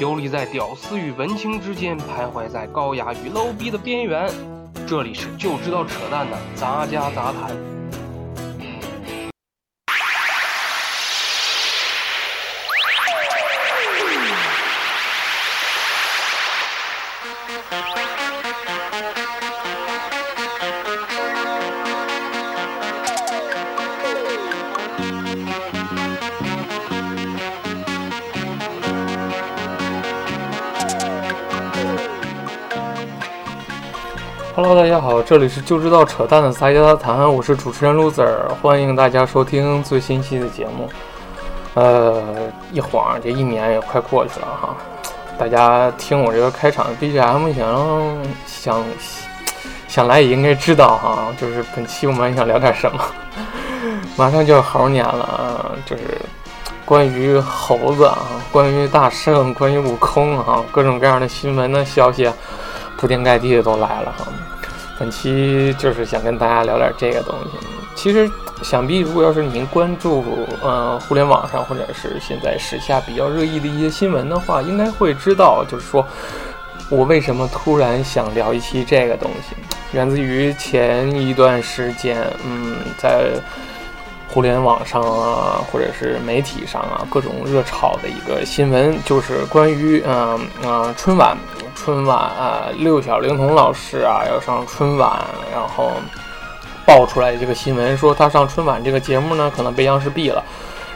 [0.00, 4.32] 游离在屌丝与文青之间，徘徊在高雅与 low 逼的边缘。
[4.86, 7.79] 这里是就知道扯淡的杂家杂谈。
[35.00, 40.90] 好，这里是就知道扯淡的撒家谈，我是主持人 loser，欢迎大家收听最新期的节目。
[41.72, 42.22] 呃，
[42.70, 44.76] 一晃这一年也快过去了哈，
[45.38, 48.04] 大家听我这个开场 BGM，想
[48.46, 48.84] 想
[49.88, 53.00] 想来也应该知道哈，就是本期我们想聊点什么。
[54.18, 56.20] 马上就要猴年了，就是
[56.84, 58.18] 关于猴子啊，
[58.52, 62.30] 关于大圣，关于悟空啊，各种各样的新闻的消息。
[62.98, 64.26] 铺天盖地的都来了哈，
[65.00, 67.66] 本期就是想跟大家聊点这个东西。
[67.94, 68.30] 其实
[68.62, 70.22] 想必如果要是您关注
[70.62, 76.06] 呃互联网上或者是现在时下比较热议的一些新闻的话，应该会知道，就是说
[76.90, 79.56] 我为什么突然想聊一期这个东西，
[79.92, 83.30] 源自于前一段时间，嗯，在
[84.28, 91.34] 互联网上啊或者是媒体上啊各种热炒的一个新闻，就是关于嗯嗯春晚。
[91.82, 95.18] 春晚啊，六小龄童老师啊要上春晚，
[95.50, 95.92] 然后
[96.84, 100.44] 爆出来这个新闻，说他上春晚这个节目呢可能被央视毙了，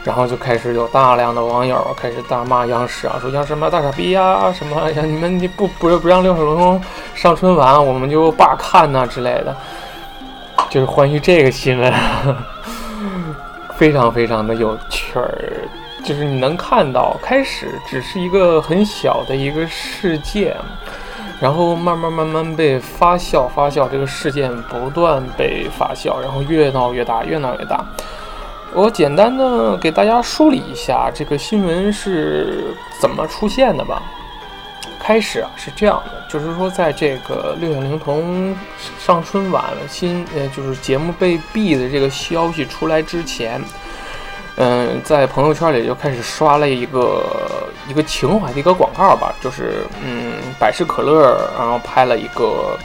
[0.03, 6.79] 然后就开始有大量的网友开始大骂央视啊，说央视什么大傻逼呀，什么呀你们你不不不让六小龄童
[7.15, 9.57] 上春晚，我们就罢看呐之类的，
[10.69, 11.91] 就是关于这个新闻，
[13.75, 15.67] 非常非常的有趣儿。
[16.05, 20.55] 就是你能看到，开始只是一个很小的一个事件，
[21.41, 27.83] 然后慢慢慢慢被发酵发酵，这个事件不断被发酵，然后越闹越大，越闹越大。
[28.71, 34.03] 我简单的给大家梳理一下这个新闻是怎么出现的吧。
[34.99, 38.55] 开始啊是这样的，就是说在这个六小龄童
[38.99, 43.59] 上春晚新呃就是节目被毙的这个消息出来之前。
[44.57, 47.23] 嗯，在朋友圈里就开始刷了一个
[47.89, 52.77] 一个情怀的一个广告吧，就是嗯，百事可乐然后拍了一个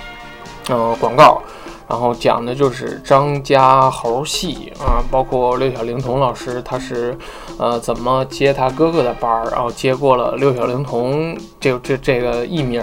[0.69, 1.41] 嗯广告，
[1.89, 7.17] 然后讲的就是张家猴戏啊，包括六小龄童老师他是
[7.57, 12.83] 呃怎么接他哥哥的班儿，然后接过了六小龄童这这这个艺名。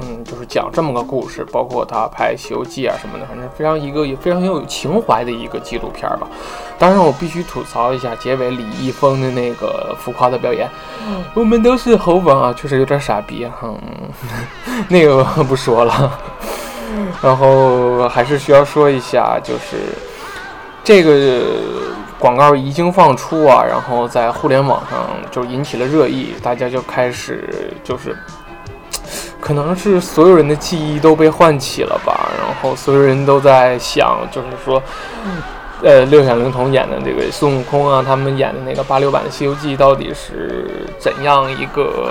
[0.00, 6.28] 嗯，就是讲这么个故事，包括他拍《西游记》啊什么的，反正非常一个也非常有情怀的一个纪录片吧。
[6.78, 10.68] 当然，我必须吐槽一下结尾李易峰的那个浮夸的表演，
[11.32, 13.74] 我们都是猴王啊，确实有点傻逼哈。
[14.88, 16.18] 那个不说了，
[17.22, 19.76] 然后还是需要说一下，就是
[20.84, 21.42] 这个
[22.18, 28.14] 广告一经放出啊，然后在互联网上就引起了热议，大家就开始就是。
[29.46, 34.82] 可能是所有人的记忆都被唤起了吧，然后所有人都在想，就是说，
[35.84, 40.68] 呃，六小龄童演的这个孙悟空啊，他们演的那个八六版的《西游记》到底是
[40.98, 42.10] 怎样一个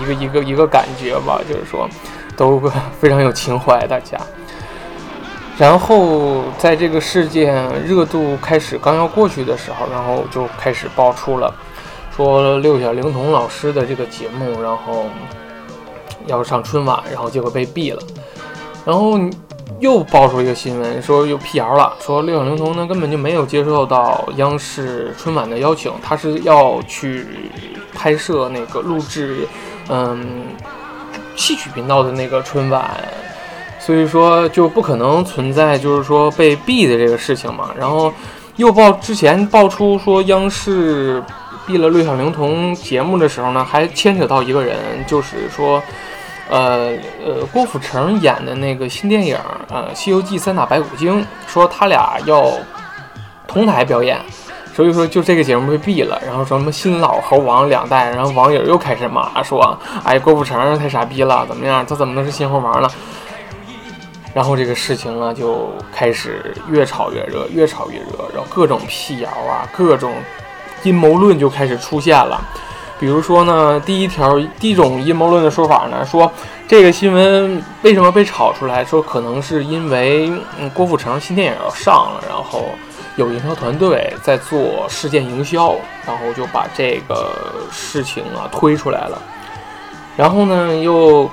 [0.00, 1.40] 一个一个一个感觉吧？
[1.48, 1.88] 就是说，
[2.36, 2.62] 都
[3.00, 4.16] 非常有情怀，大家。
[5.58, 11.52] 然后在这个事件热度开始刚要过去的时候，然后就开始爆出了，
[12.16, 15.06] 说六小龄童老师的这个节目，然后。
[16.26, 18.02] 要上春晚，然后结果被毙了，
[18.84, 19.18] 然后
[19.78, 27.26] 又爆出一个新闻，说又辟谣了，说六小龄童呢根本就没有接受到央视春晚的邀请，他是要去
[27.94, 29.46] 拍摄那个录制，
[29.88, 30.44] 嗯，
[31.34, 32.90] 戏曲频道的那个春晚，
[33.78, 37.70] 所以说就不可能存在就是说被毙的这个事情嘛。
[37.78, 38.10] 然后
[38.56, 41.22] 又爆之前爆出说央视
[41.66, 44.76] 毙了六小龄童节目的时候呢，还牵扯到一个人，
[45.06, 45.82] 就是说。
[46.48, 46.92] 呃
[47.24, 49.36] 呃，郭富城演的那个新电影，
[49.68, 52.52] 呃，《西游记》三打白骨精，说他俩要
[53.48, 54.20] 同台表演，
[54.74, 56.20] 所以说就这个节目被毙了。
[56.24, 61.84] 然后说什么新老猴王两代，然后网友又开始骂说，哎，郭富城太傻逼了，怎么样？
[61.84, 62.88] 他怎么能是新猴王呢？
[64.32, 70.12] 然后这个事情呢就开始越炒越热，越炒越热，然后各种辟谣啊，各种
[70.82, 72.38] 阴谋论就开始出现了。
[72.98, 76.30] 比如说呢，第一条第一种阴谋论的说法呢，说
[76.66, 78.84] 这个新闻为什么被炒出来？
[78.84, 82.70] 说可能是因为嗯，郭富城新电影要上了，然后
[83.16, 85.74] 有营销团队在做事件营销，
[86.06, 87.32] 然后就把这个
[87.70, 89.20] 事情啊推出来了。
[90.16, 91.30] 然后呢，又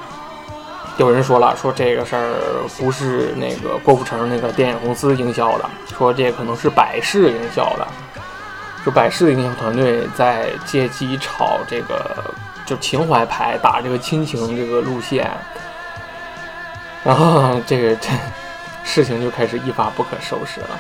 [0.98, 2.36] 有人说了，说这个事儿
[2.78, 7.88] 不是那个郭富城那个电影公司营销的，说这可能是百事营销的，
[8.86, 12.34] 就百事的营销团队在借机炒这个
[12.66, 15.30] 就情怀牌，打这个亲情这个路线，
[17.04, 18.10] 然后这个这
[18.84, 20.80] 事情就开始一发不可收拾了。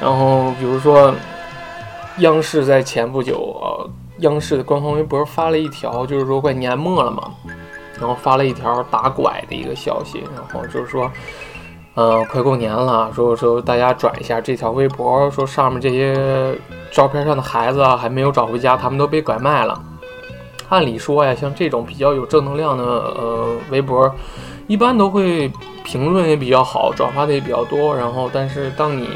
[0.00, 1.14] 然后比如说，
[2.18, 3.90] 央视在前不久呃。
[4.18, 7.34] 央视的官方微博发了一条，就是说快年末了嘛，
[7.98, 11.10] 然后发了一条打拐的一个消息，然后就是说，
[11.94, 16.58] 呃，快过年了，说说大家转一下这条微博，说上面这些
[16.90, 19.80] 照片上的孩子啊还没有找回家，他们都被拐卖了。
[20.70, 24.12] 按理说呀，像这种比较有正能量的呃微博，
[24.66, 25.48] 一般都会
[25.84, 29.08] 评论也比较好，转发的也比较多，然后但是当你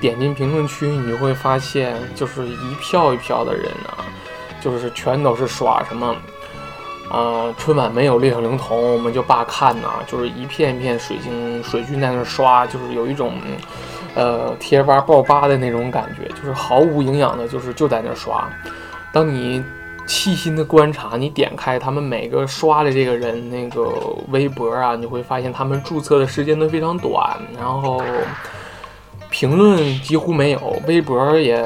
[0.00, 4.04] 点进评论区，你就会发现，就是一票一票的人啊，
[4.60, 6.14] 就是全都是刷什么，
[7.10, 13.34] 啊，春晚没有六小龄童，我们就罢看呐，就是一片一片水晶水军在那刷，就是有一种，
[14.14, 18.48] 呃，贴吧爆吧的那种感觉，就是毫无营养的，就是就在那刷。
[19.12, 19.62] 当你
[20.06, 23.92] 细心的观察，你点开他们每个刷的这个人那个
[24.28, 28.00] 微博啊，你会发现他们注册的时间都非常短，然后。
[29.30, 31.64] 评论几乎没有，微博也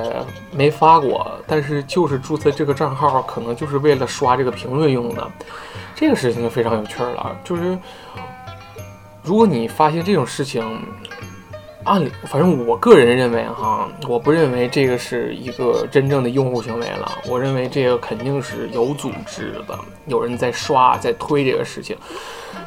[0.53, 5.31] 没发过，但是就是注册这个账号，可能就是为了刷这个评论用的。
[5.95, 7.79] 这个事情就非常有趣了，就是
[9.23, 10.63] 如果你发现这种事情，
[11.85, 21.97] 按理，反正我个人认为哈，我不认为这个是一个真正的用户行为了，我认为这个肯定是有组织的，有人在刷，在推这个事情。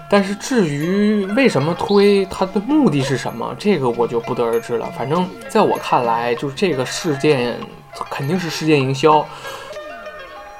[0.09, 4.89] 但是至于为什么推，它的目的是什么，这个我就不得而知了。
[4.97, 7.59] 反正在我看来，就是这个事件
[8.09, 9.25] 肯定是事件营销，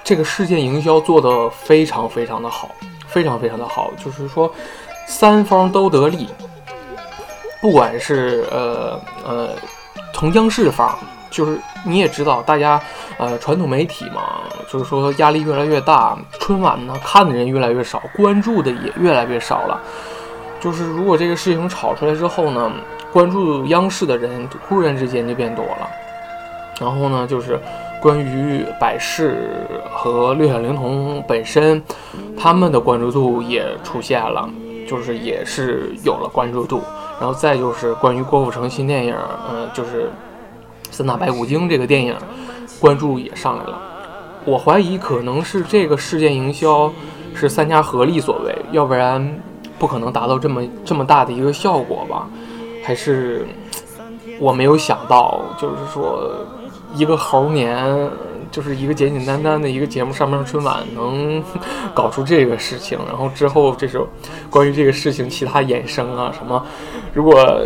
[0.03, 2.71] 这个事件营销做得非常非常的好，
[3.07, 3.91] 非常非常的好。
[4.03, 4.53] 就是说，
[5.07, 6.27] 三方都得利，
[7.61, 9.49] 不管是呃呃，
[10.13, 10.97] 从央视方。
[11.37, 11.55] 就是
[11.85, 12.81] 你也知道，大家，
[13.19, 19.79] 呃，传统媒体嘛，就是说压力越来越大，春晚呢看的人越来越少，关注的也越来越少了。
[20.59, 22.71] 就是如果这个事情炒出来之后呢，
[23.13, 25.87] 关注央视的人忽然之间就变多了。
[26.79, 27.59] 然后呢，就是
[28.01, 29.37] 关于百事
[29.91, 31.79] 和六小龄童本身，
[32.35, 34.49] 他们的关注度也出现了，
[34.89, 36.81] 就是也是有了关注度。
[37.19, 39.15] 然后再就是关于郭富城新电影，
[39.51, 40.09] 嗯，就是。
[40.91, 42.15] 三打白骨精这个电影
[42.79, 43.79] 关注也上来了，
[44.45, 46.91] 我怀疑可能是这个事件营销
[47.35, 49.41] 是三家合力所为，要不然
[49.77, 52.27] 不可能达到这么这么大的一个效果吧？
[52.83, 53.47] 还是
[54.39, 56.45] 我没有想到，就是说
[56.95, 58.09] 一个猴年。
[58.51, 61.43] 就是一个简简单单的一个节目，上面春晚能
[61.93, 64.07] 搞出这个事情，然后之后这时候
[64.49, 66.63] 关于这个事情其他衍生啊什么，
[67.13, 67.61] 如果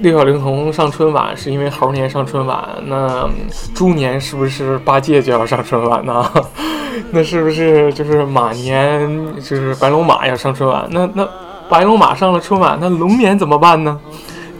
[0.00, 3.28] 六小龄童上春晚是因为猴年上春晚，那
[3.74, 6.30] 猪年是不是八戒就要上春晚呢？
[7.12, 10.86] 那是不是就是马年就是白龙马要上春晚？
[10.90, 11.28] 那那
[11.68, 13.98] 白龙马上了春晚，那龙年怎么办呢？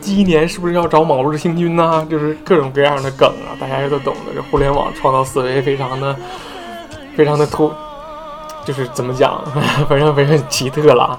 [0.01, 2.07] 鸡年是不是要找卯日星君呢？
[2.11, 4.35] 就是各种各样的梗啊，大家也都懂的。
[4.35, 6.17] 这互联网创造思维非常的、
[7.17, 7.71] 非常的突，
[8.65, 9.43] 就是怎么讲，
[9.89, 11.19] 反正非常奇特了。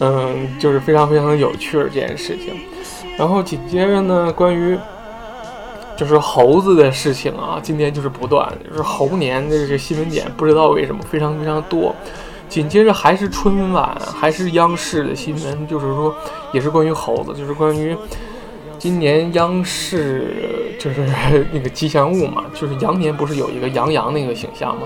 [0.00, 2.60] 嗯，就是非常非常的有趣这件事情。
[3.16, 4.76] 然后紧接着呢，关于
[5.96, 11.94] 就是猴子的事情啊，今天就是不断，就是猴年的这个新闻点，不知道为什么非常非常多。
[12.54, 16.14] 紧接着还是春晚，还是央视的新闻，就是说，
[16.52, 17.96] 也是关于猴子，就是关于
[18.78, 21.04] 今年央视就是
[21.52, 24.82] 那个吉祥物嘛，就是羊年不是有一个羊羊那个形象嘛？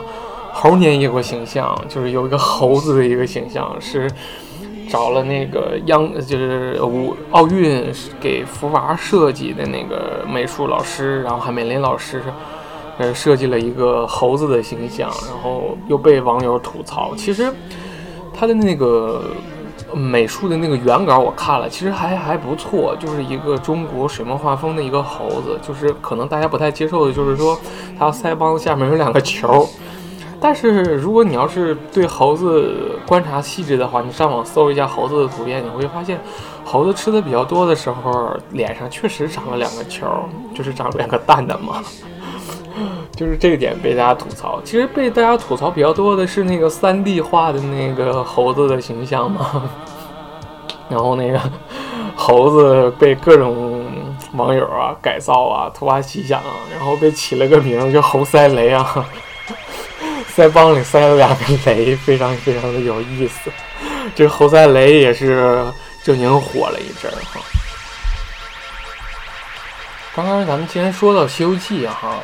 [0.50, 4.10] 猴年也有个形象，就是有一个猴子的一个形象，是
[4.88, 12.22] 找了那个央就是五奥运给福娃设计的那个美术老师，然后韩美林老师。
[12.98, 17.14] 呃，设计了一个猴子的形象，然后又被网友吐槽。
[17.16, 17.52] 其实
[18.34, 19.22] 他的那个
[19.94, 25.58] 美术的那个原稿我看了，其实还还不错，就是一个中国水墨画风的一个猴子。
[25.62, 27.58] 就是可能大家不太接受的，就是说
[27.96, 29.68] 他腮帮子下面有两个球。
[30.40, 36.20] 但是如果你要是对猴子观察细致的话，你上网搜一下猴子的图片，你会发现
[36.64, 40.06] 猴子吃的比较多的时候，脸上确实长了两个球，
[40.54, 41.82] 就是长两个蛋蛋嘛。
[43.14, 49.70] 就是这个点被大家吐槽，其实被大家吐槽比较多的是那个三 D 画的那个猴子的形象嘛，
[50.88, 51.40] 然后那个
[52.14, 53.84] 猴子被各种
[54.34, 59.06] 网友啊改造啊突发奇想啊，然后被起了个名叫猴塞雷啊，
[60.36, 63.50] 腮帮里塞了两个雷，非常非常的有意思。
[64.14, 65.64] 这猴塞雷也是
[66.02, 67.40] 正经火了一阵儿哈。
[70.14, 72.14] 刚刚咱们既然说到《西游记》哈，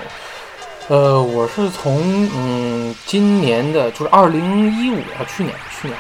[0.89, 5.99] 呃，我是从嗯今年的，就是二零一五啊，去年去年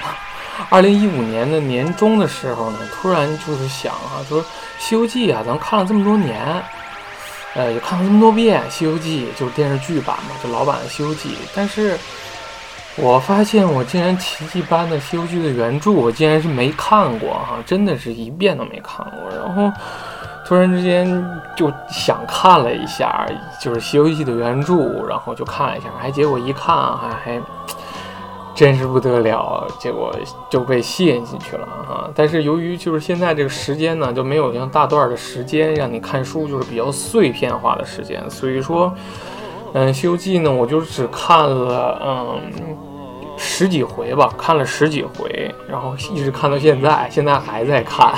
[0.69, 4.43] 二零一五年的年中的时候呢，突然就是想啊，就是
[4.79, 6.63] 《西游记》啊，咱看了这么多年，
[7.55, 11.99] 呃，也看了这么多遍《西游记》，就是电视剧版嘛，就老版的《西游记》，但是。
[12.97, 19.37] 我发现我竟然奇迹般的《西游记》的原著，我竟然是没看过哈，真的是一遍都没看过。
[19.37, 19.69] 然后
[20.47, 21.25] 突然之间
[21.57, 23.27] 就想看了一下，
[23.61, 27.41] 就是《西游记》的原著，然后就看了一下，还结果一看还还
[28.55, 30.15] 真是不得了，结果
[30.49, 32.11] 就被吸引进去了哈。
[32.15, 38.95] 但是由于就是现在这个时间呢，就没有像大段的时间让你看书，就是比较碎片化的时间，所以说。
[39.77, 42.41] 嗯，《西游记》呢，我就只看了嗯
[43.37, 48.15] 十几回吧，看了十几回，然后一直看到现在，现在还在看。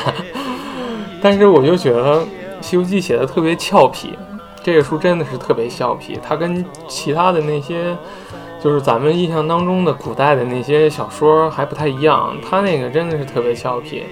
[1.29, 2.21] 但是我就觉得
[2.61, 4.17] 《西游记》写的特别俏皮，
[4.63, 6.17] 这个书真的是特别俏皮。
[6.23, 7.97] 它跟其他的那些，
[8.63, 12.37] 就是咱们印象当中的古代的那些小说还不太一样。
[12.49, 14.05] 它那个真的是特别俏皮，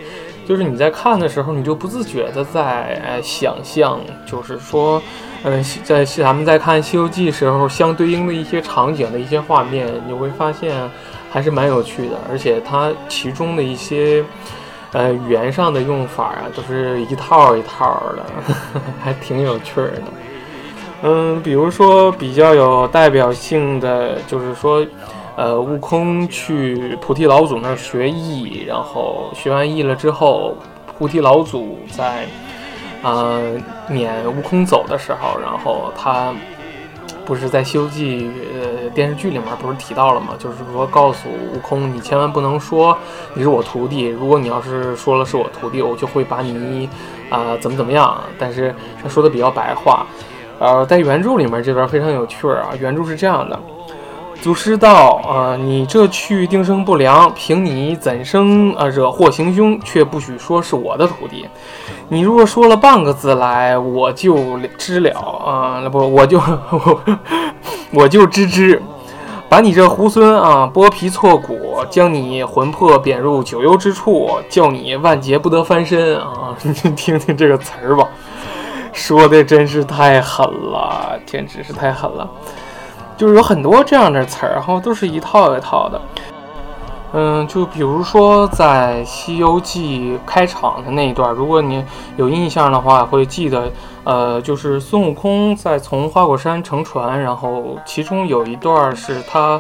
[0.44, 5.00] 就是你在看的时候，你就不自觉的在想象，就是说。
[5.44, 10.74] 嗯，在咱们在看《西游记》时候，相对应的一些场景的一些画面，你会发现
[11.30, 12.16] 还是蛮有趣的。
[12.28, 14.24] 而且它其中的一些
[14.94, 18.24] 呃语言上的用法啊，都是一套一套的，
[19.04, 20.02] 还挺有趣的。
[21.02, 24.82] 嗯，比如说比较有代表性的，就是说，
[25.36, 30.56] 呃，悟空去菩提老祖那儿学艺，然后学完艺了之后，
[30.96, 32.24] 菩提老祖在。
[33.02, 33.38] 啊，
[33.90, 36.32] 撵悟空走的时候，然后他
[37.26, 38.22] 不是在《西游记》
[38.54, 40.34] 呃电视剧里面不是提到了吗？
[40.38, 42.96] 就是说告诉悟空，你千万不能说
[43.34, 46.88] 你是我徒弟，如果你要是说了是我徒弟，我就会把你
[47.30, 48.22] 啊怎么怎么样。
[48.38, 50.06] 但是他说的比较白话，
[50.58, 53.58] 呃，在原著里面这边非常有趣啊，原著是这样的。
[54.40, 59.80] 祖师道啊，你这去定生不良，凭你怎生啊惹祸行凶？
[59.80, 61.46] 却不许说是我的徒弟。
[62.08, 65.88] 你若说了半个字来，我就知了啊！
[65.88, 66.38] 不，我就
[67.92, 68.82] 我就知知，
[69.48, 76.54] 把你这猢狲啊剥皮挫骨，将你魂魄贬入九幽之处，叫你万劫不得翻身啊！
[76.62, 78.06] 你听听这个词儿吧，
[78.92, 82.28] 说的真是太狠了，简直是太狠了。
[83.24, 85.98] 就是有很多这样的词儿然后，都是一套一套的。
[87.14, 91.82] 嗯，就比如说在《西游记》开场的那一段，如果你
[92.18, 93.72] 有印象的话，会记得，
[94.04, 99.58] 呃，就是孙悟空在从花果山乘船，然后其中有一段是他，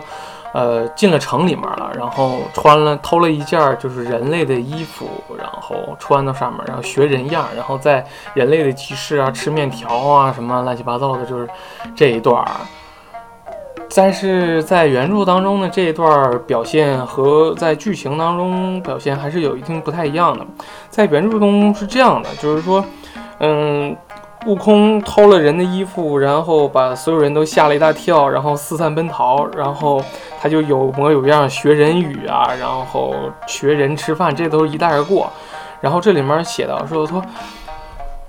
[0.52, 8.04] 呃，进了城里面了，然后穿了偷了一件就是人类的衣服，然后穿到上面，然后学人样，然后在
[8.34, 11.48] 人类的集市啊吃面条啊什么乱七八糟的，就是
[11.96, 12.44] 这一段。
[13.96, 20.44] 但是在原著当中呢，这一段表现和在剧情当中表现还是有一定不太一样的。
[20.90, 22.84] 在原著中是这样的，就是说，
[23.38, 23.96] 嗯，
[24.46, 30.02] 悟空偷了人的衣服，然后把所有人都吓了一大跳，然后四散奔逃，然后
[30.40, 33.14] 他就有模有样学人语啊，然后
[33.46, 35.30] 学人吃饭，这都是一带而过。
[35.80, 37.22] 然后这里面写到说说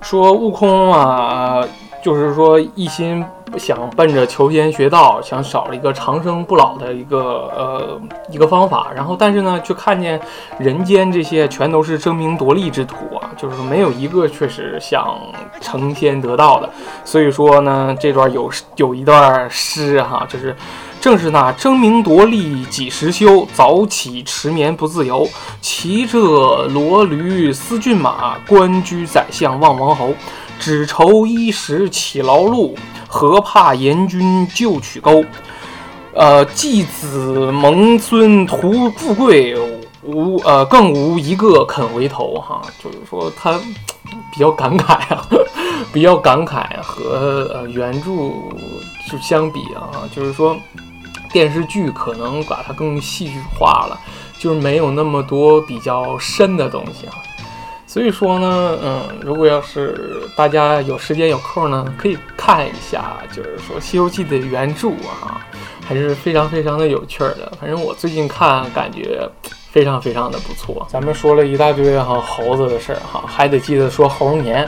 [0.02, 1.66] 说悟空啊。
[2.06, 3.26] 就是说，一心
[3.58, 10.22] 想奔着求仙学道，想找一个长生不老的一个呃一个方法，然后但是呢，却看见
[10.60, 15.18] 人间这些全都是争名夺利之徒啊，就是没有一个确实想
[15.60, 16.70] 成仙得道的。
[17.04, 20.56] 所以说呢，这段有有一段诗哈，就是
[21.02, 25.28] 正是那争名夺利几时休，早起迟眠不自由，
[25.60, 30.14] 骑着骡驴思骏马，官居宰相望王侯。
[30.60, 32.76] 只愁衣食起劳碌，
[33.08, 35.24] 何怕严君就取钩？
[36.14, 39.54] 呃，继子蒙孙图富贵，
[40.02, 42.36] 无呃更无一个肯回头。
[42.36, 43.60] 哈，就是说他
[44.32, 45.28] 比较感慨啊，
[45.92, 48.12] 比较感慨和呃原著
[49.12, 50.56] 就相比啊，就是说
[51.34, 54.00] 电视剧可能把它更戏剧化了，
[54.40, 57.14] 就是没有那么多比较深的东西啊。
[57.96, 65.40] 所以说呢，嗯，如果要是大家有时间有空呢，可以看一下，就是说《西游记》的原著啊，
[65.88, 67.50] 还是非常非常的有趣的。
[67.58, 69.26] 反正我最近看，感觉
[69.72, 70.86] 非常非常的不错。
[70.90, 74.68] 咱们说了一大堆哈猴子的事儿哈，还得记得说猴年。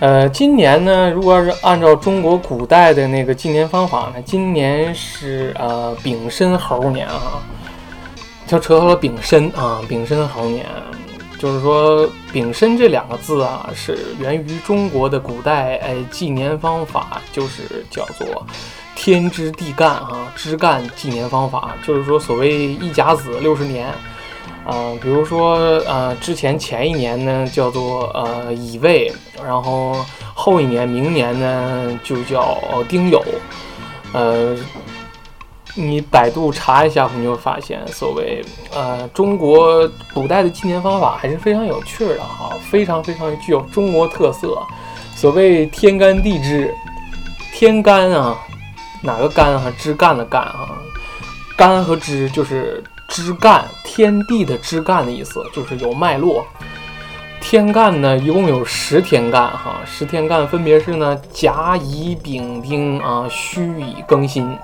[0.00, 7.44] 呃，今年呢，如果要是按照中国古代的那个纪年方法呢，今年是呃丙申猴年啊，
[8.46, 10.64] 就扯到了丙申啊，丙申猴年，
[11.38, 18.46] 就是说丙申这两个字啊，是源于中国的古代哎纪年方法，就是叫做
[18.94, 23.88] 天支地干啊，支干纪年方法，就是说所谓一甲子六十年。
[24.66, 29.12] 啊，比如说，呃，之前前一年呢叫做呃乙未，
[29.44, 29.94] 然后
[30.32, 33.22] 后一年明年呢就叫丁酉，
[34.14, 34.56] 呃，
[35.74, 44.58] 你百度查一下，你就发现，所谓呃中国古代的纪年方法还是非常有趣的哈，非常非常具有中国特色。
[45.14, 46.72] 所谓天干地支，
[47.52, 48.38] 天干啊，
[49.02, 49.72] 哪个干啊？
[49.78, 50.70] 支干的干啊，
[51.56, 52.82] 干和支就是。
[53.06, 56.44] 枝干，天地的枝干的意思就是有脉络。
[57.38, 64.56] 天干呢，一共有十天干哈，十天干分别是呢甲乙丙丁啊戌乙庚辛，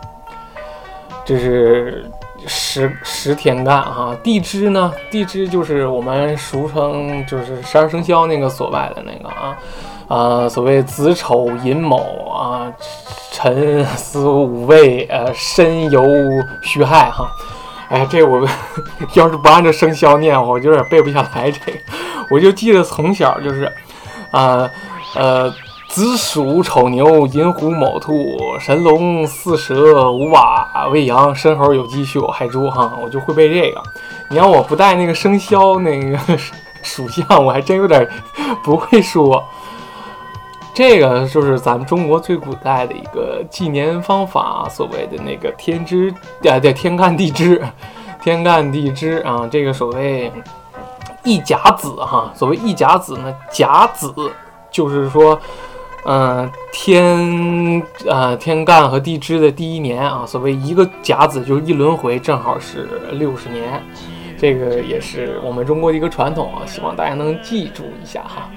[1.31, 2.11] 这是
[2.45, 4.17] 十十天干哈。
[4.21, 9.57] 地支呢，地支就是我们俗称就是十二生肖那个所拜的那个啊
[10.09, 12.73] 啊，所谓子丑寅卯啊，
[13.31, 17.31] 辰巳午未呃申酉戌亥哈。
[17.91, 18.45] 哎，这我
[19.15, 21.49] 要是不按照生肖念，我就有点背不下来。
[21.49, 21.79] 这个，
[22.29, 23.73] 我就记得从小就是，
[24.33, 24.69] 啊
[25.15, 25.53] 呃，
[25.91, 33.83] 子鼠丑牛寅虎卯兔辰龙巳蛇午马未羊申猴酉鸡戌狗亥猪哈，我就会背这个。
[34.29, 36.17] 你要我不带那个生肖那个
[36.81, 38.09] 属相，我还真有点
[38.63, 39.45] 不会说。
[40.73, 46.15] 这个就是咱们中国最古代的一个纪年方法，所谓的那个天支
[46.49, 47.61] 啊，对，天干地支，
[48.23, 50.33] 天干地支啊，这个所谓
[51.25, 54.15] 一甲子哈，所谓一甲子呢，甲子
[54.71, 55.39] 就是说，
[56.05, 63.83] 嗯，天啊，天干和地支的第一年啊，所谓一个甲子就是一轮回，正好是六十年，
[64.39, 68.49] 这个也是我们中国的一个传统啊，希望大家能记住一下哈。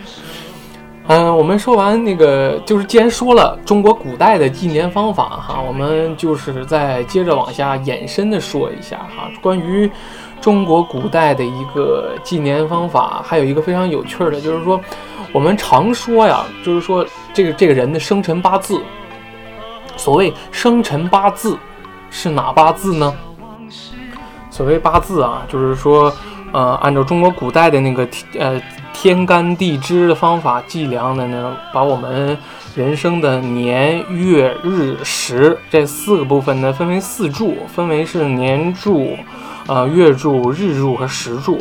[1.08, 9.92] 嗯，我们说完那个，就是既然说了中国古代的纪年方法哈，我们就是再接着往下延伸的说一下哈，关于
[10.44, 14.78] 中国古代的一个纪年方法，还有一个非常有趣儿的，就是说
[15.32, 18.82] 我们常说呀，就是说这个这个人的生辰八字，
[19.96, 21.58] 所谓生辰八字
[22.10, 23.16] 是哪八字呢？
[24.50, 26.14] 所谓八字啊，就是说
[26.52, 28.06] 呃，按照中国古代的那个
[28.38, 28.62] 呃。
[28.96, 32.38] 天干地支的方法计量的呢，把我们
[32.76, 39.18] 人生的年月日时这四个部分呢，分为四柱，分为是年柱、
[39.68, 41.58] 呃月柱、日柱和时柱。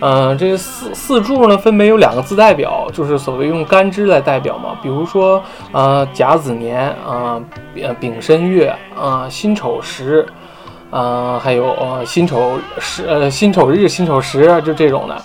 [0.00, 4.76] 呃，这四四柱呢，分别有两个字代表，就是所谓用干支来代表嘛。
[4.82, 7.40] 比如说，呃甲子年啊，
[7.80, 10.26] 呃丙申月啊，辛丑时，
[10.90, 15.22] 啊还有呃辛丑时，呃辛丑日、辛丑时，就这种的。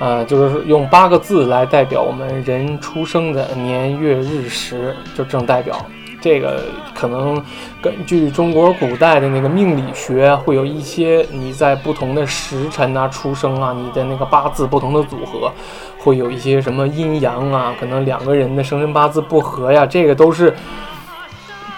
[0.00, 5.76] 呃，就是用八个字来代表我们人出生的年月日时，就正代表
[6.24, 7.34] 这个可能
[7.82, 15.52] 根据中国古代的那个命理学，会有一些你在不同的时辰啊出生啊，你的那个八字不同的组合，
[15.98, 20.54] 会有一些什么阴阳啊，可能两个人的生辰八字不合呀，这个都是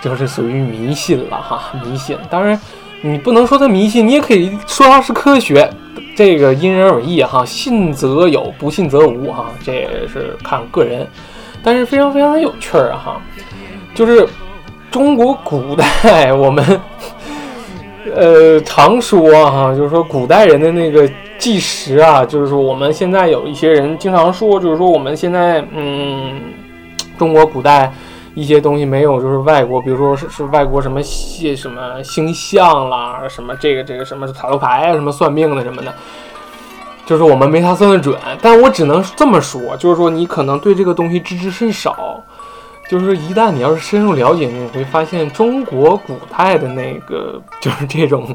[0.00, 2.16] 就是属于迷信了哈，迷信。
[2.30, 2.56] 当然，
[3.00, 5.68] 你不能说它迷信，你也可以说它是科学。
[6.14, 11.04] 这个因人而异哈，信则有，不信则无哈，这也是看个人。
[11.64, 13.20] 但是非常非常的有趣儿哈，
[13.96, 14.28] 就是
[14.90, 16.80] 中国古代我们
[18.14, 26.42] 呃常说哈，就是说古代人的那个计时啊，就是说我们现在有一些人经常说，就是说我们现在嗯，
[27.18, 27.90] 中国古代
[28.34, 35.92] 一些东西没有，就是外国，比如说是是外国什么星什么星象啦，什么这个这个什么塔罗牌啊，什么算命的什么的。
[37.06, 42.22] 就是我们没他算的准，但我只能这么说，就是说你可能对这个东西知之甚少。
[42.88, 48.34] 就是一旦你要是深入了解，你会发现中国古代的那个 就是这种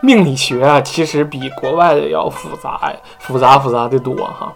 [0.00, 4.52] 命理学啊，其实比国外的要复杂，复杂复杂的多哈。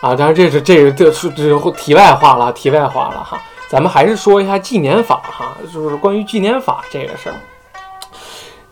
[0.00, 3.40] 啊，当然这是这个这是这题外话了，题外话了哈。
[3.68, 7.34] 咱们还是说一下纪年法哈，就是关于纪年法这个事儿。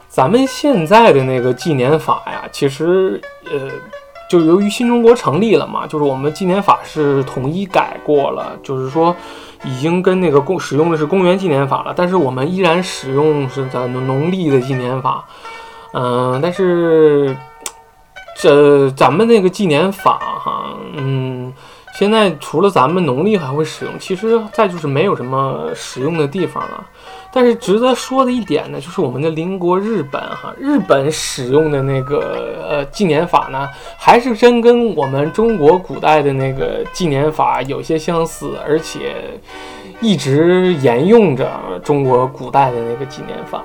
[0.08, 3.70] 咱们现在的那个纪年法呀，其实呃，
[4.28, 9.14] 就由于新中国成立了嘛，就是我们纪年法是统一改过了，就是说
[9.64, 15.24] 已经跟那个公使用的是公元纪年法了，但是我们依然使用是咱农历的纪年法，
[15.94, 17.34] 嗯，但是
[18.36, 21.52] 这咱们那个纪年法哈，嗯，
[21.94, 26.86] 现在除了咱们农历还会使用，其实再就是没有什么使用的地方了。
[27.30, 39.16] 但是值得说的一点呢，就是我们的邻国日本哈，日本使用的那个呃纪年法呢，还是真跟我们中国古代的那个纪年法有些相似，而且
[40.00, 41.50] 一直沿用着
[41.84, 43.62] 中国古代的那个纪年法。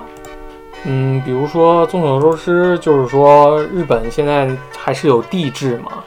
[0.86, 6.04] 嗯，比如说众所周知，就是说日本现在还是有帝制嘛。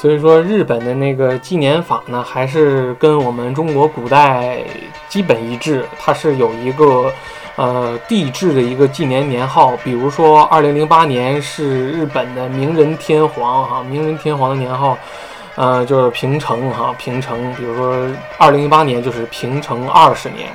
[0.00, 4.58] 所以说，日本的那个纪年法呢，还是跟我们中国古代
[5.08, 5.84] 基本一致。
[5.98, 7.12] 它是有一个
[7.56, 14.96] 呃帝制的一个纪年年号，比如说二零零八年是日本的明仁天皇哈，明仁天皇的年号，
[15.56, 17.52] 呃就是平成哈，平成。
[17.54, 18.08] 比如说
[18.38, 20.48] 二零零八年就是平成二十年。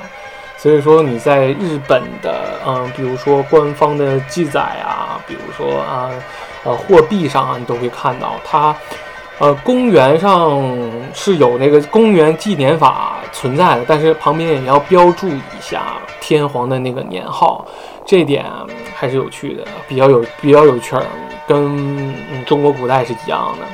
[0.58, 6.10] 所以说你在日本的嗯，比如说官方的记载啊，比如说啊
[6.64, 8.74] 呃货币上啊，你都会看到它。
[9.40, 10.64] 呃，公元上
[11.14, 17.66] 是有那个公元纪年法存在的，但是旁边也要标注一下天皇的那个年号，
[18.06, 18.46] 这点
[18.96, 21.04] 还是有趣的，比较有比较有趣儿，
[21.48, 22.14] 跟
[22.46, 23.66] 中国古代是一样的。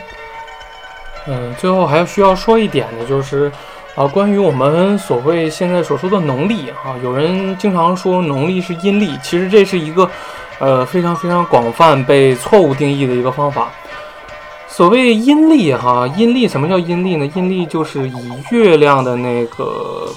[1.28, 3.52] 嗯，最后还要需要说一点的就是，
[3.96, 10.10] 啊，关于我们所谓现在所说的农历啊，有人经常说农历是阴历，其实这是一个
[10.58, 13.68] 呃非常非常广泛被错误定义的一个方法。
[14.72, 17.26] 所谓阴历哈，阴历什么叫阴历呢？
[17.36, 18.14] 阴历就是以
[18.52, 20.08] 月亮的那个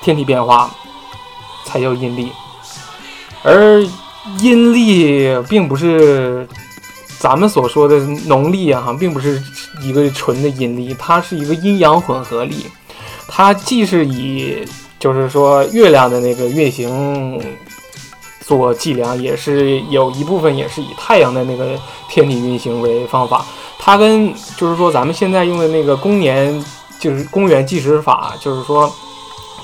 [0.00, 0.70] 天体变化
[1.64, 2.30] 才叫阴历，
[3.42, 3.84] 而
[4.38, 6.46] 阴历并不是
[7.18, 9.42] 咱们所说的农历啊，哈，并不是
[9.82, 12.66] 一个纯的阴历，它是一个阴阳混合历，
[13.26, 14.64] 它既是以
[15.00, 17.42] 就是说月亮的那个运行
[18.40, 21.76] 做计量，也是有一部分也是以太阳的那个
[22.08, 23.44] 天体运行为方法。
[23.84, 26.64] 它跟就是说咱们现在用的那个公年，
[27.00, 28.88] 就是公元计时法，就是说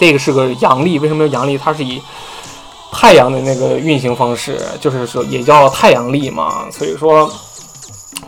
[0.01, 0.99] 这个是个阳历。
[0.99, 1.57] 为什么叫阳历？
[1.57, 2.03] 它是以
[2.91, 6.67] 太阳的那个运行方式，就是说也叫太阳历嘛。
[6.69, 7.31] 所以说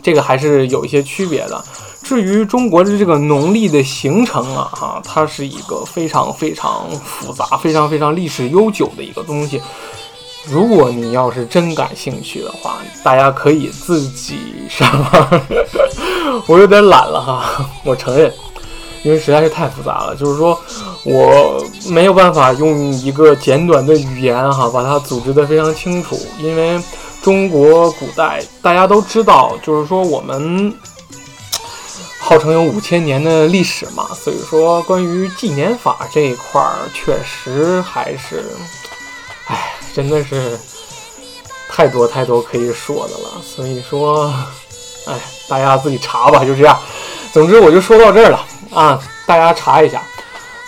[0.01, 1.61] 这个还是有一些区别的。
[2.01, 9.61] 至于中国的这个农历的形成啊，哈，它是一个非常非常复杂、非常非常历史悠久的一个东西。
[10.45, 15.41] 如果你要是真感兴趣的话，大家可以自己上网。
[16.47, 18.33] 我有点懒了哈，我承认，
[19.03, 20.15] 因为实在是太复杂了。
[20.15, 20.59] 就是说
[21.03, 26.19] 我没有办法用一个简短的语言哈把它组织得非常清楚。
[26.39, 26.81] 因为
[27.21, 30.73] 中国古代大家都知道，就是说我们
[32.19, 38.45] 号称有五千年的历史嘛，所以说关于纪年法这一块儿，确实还是，
[39.93, 40.57] 真的是
[41.69, 44.33] 太多太多可以说的了，所以说，
[45.05, 45.13] 哎，
[45.47, 46.77] 大家自己查吧，就这样。
[47.33, 50.01] 总之，我就说到这儿了啊，大家查一下。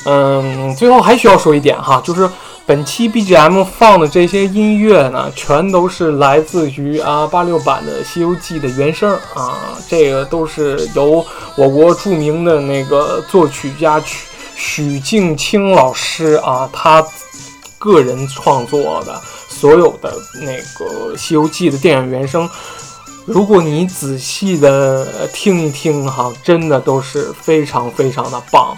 [0.05, 2.29] 嗯，最后还需要说一点哈，就是
[2.65, 17.05] 本期 BGM 放的这些音乐呢，全都是来自于啊八六版的《西游记》的原声啊，这个都是由我国著名的那个作曲家许许镜清老师啊，他。
[17.83, 22.49] 个人创作的所有的那个《西游记》的电影原声，
[23.25, 28.73] 如果你仔细的听一听哈，真的都是非常非常的棒。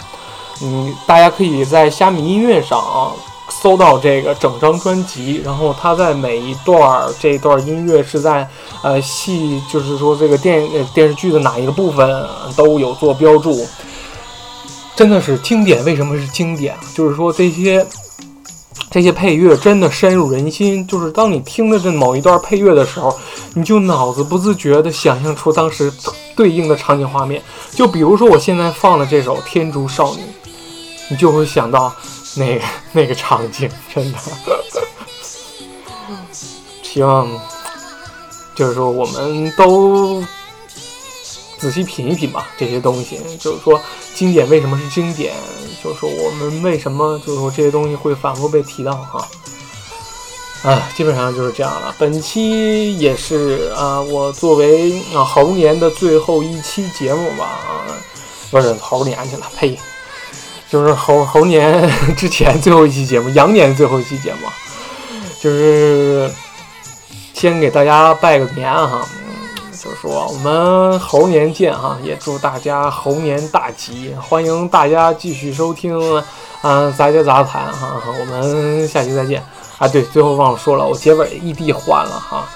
[0.64, 3.14] 嗯，大家可以在虾米音乐上啊
[3.62, 8.50] 搜到这个整张专辑，然后它在每一段这段音乐是在
[8.82, 13.68] 呃戏，就是说这个电电视剧的哪一个部分都有做标注，
[14.96, 15.86] 真的是经典。
[15.86, 16.76] 为什么是经典？
[16.96, 17.86] 就是说这些。
[18.90, 23.16] 这些配乐真的深入人心，就是当你听着这某一段配乐的时候，
[23.54, 25.92] 你就脑子不自觉地想象出当时
[26.36, 27.42] 对应的场景画面。
[27.72, 30.22] 就比如说我现在放的这首《天竺少女》，
[31.10, 31.94] 你就会想到
[32.36, 34.18] 那个那个场景，真的。
[36.82, 37.28] 希望
[38.56, 40.24] 就是说我们都。
[41.58, 43.80] 仔细品一品吧，这些东西就是说
[44.14, 45.34] 经典为什么是经典？
[45.84, 49.28] 就是说我们为什么就是说这些东西会反复被提到哈？
[50.64, 51.94] 啊，基本上就是这样了。
[52.00, 57.86] 本期也是啊，我作为啊猴年的最后一期节目吧，啊，
[58.50, 59.78] 不是猴年去了，呸，
[60.68, 61.88] 就是猴猴年
[62.18, 64.48] 之前最后一期节目，羊年最后一期节目，
[65.40, 66.32] 就是
[67.34, 69.08] 先给大家拜个年哈。
[69.86, 74.16] 就是说，我们猴年见哈，也祝大家猴年大吉！
[74.16, 75.96] 欢迎大家继续收听，
[76.64, 79.46] 啊，杂家杂谈哈，我们下期再见
[79.78, 79.88] 啊！
[79.88, 82.50] 对，最后忘了说了，我结尾异地换了哈，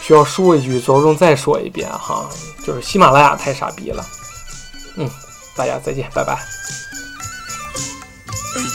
[0.00, 2.30] 需要说一句，着重再说一遍哈，
[2.64, 4.06] 就是喜马拉雅太傻逼了，
[4.94, 5.10] 嗯，
[5.56, 6.34] 大家再见，拜拜。
[6.34, 6.38] 哎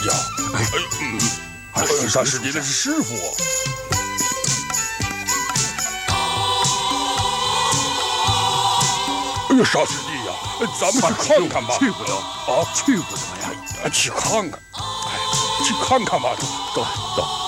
[0.06, 0.12] 呀，
[0.54, 0.66] 哎，
[1.00, 1.18] 嗯，
[1.72, 3.14] 还是啥师弟那是师傅。
[9.64, 10.34] 啥师弟呀，
[10.80, 11.76] 咱们去看看吧。
[11.78, 13.50] 去不得啊，去不得呀，
[13.84, 15.10] 哎去看看，哎，
[15.64, 16.34] 去看看吧，
[16.74, 16.84] 走
[17.16, 17.41] 走。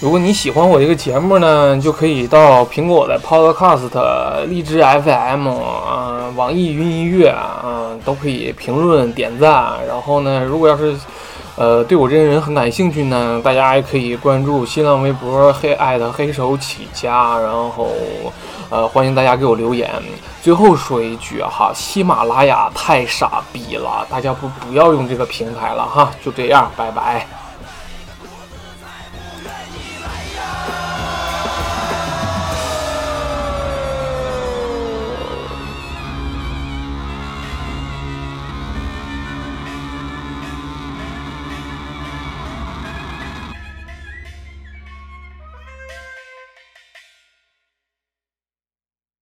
[0.00, 9.72] 如果你喜欢我这个节目呢，就可以到苹果的 Podcast、荔枝 FM 啊、网易云音乐啊，都可以评论点赞。
[9.88, 10.94] 然后呢，如果要是
[11.56, 17.88] 呃对我这个人很感兴趣呢，大家也可以关注新浪微博黑爱的黑手起家，然后
[18.70, 19.90] 呃欢迎大家给我留言。
[20.40, 27.26] 最后说一句哈，喜马拉雅太傻逼了，大家不不要用这个平台了哈，就这样，拜拜。